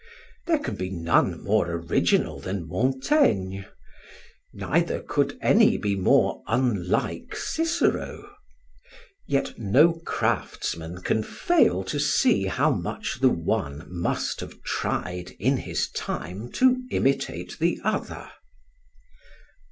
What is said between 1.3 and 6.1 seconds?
more original than Montaigne, neither could any be